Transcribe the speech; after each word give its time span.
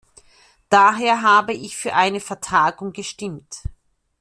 Daher 0.69 1.21
habe 1.21 1.53
ich 1.53 1.77
für 1.77 1.93
eine 1.93 2.19
Vertagung 2.19 2.91
gestimmt. 2.91 3.61